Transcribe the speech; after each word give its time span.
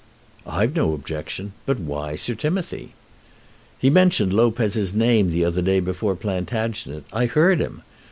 "I've 0.47 0.75
no 0.75 0.93
objection. 0.95 1.53
But 1.67 1.79
why 1.79 2.15
Sir 2.15 2.33
Timothy?" 2.33 2.95
"He 3.77 3.91
mentioned 3.91 4.33
Lopez' 4.33 4.95
name 4.95 5.29
the 5.29 5.45
other 5.45 5.61
day 5.61 5.79
before 5.79 6.15
Plantagenet. 6.15 7.03
I 7.13 7.27
heard 7.27 7.59
him. 7.59 7.83